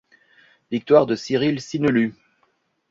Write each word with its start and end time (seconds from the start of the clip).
Victoire 0.71 1.05
de 1.05 1.13
Cyril 1.15 1.61
Cinelu. 1.61 2.15